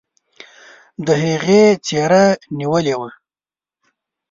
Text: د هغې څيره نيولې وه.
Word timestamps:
د 1.05 1.07
هغې 1.23 1.63
څيره 1.85 2.23
نيولې 2.59 2.95
وه. 2.99 3.09